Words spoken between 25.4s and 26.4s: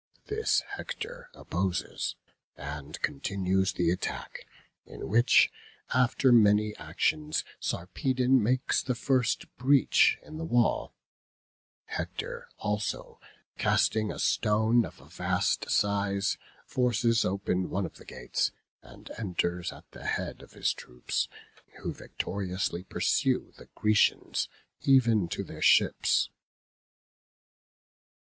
their ships.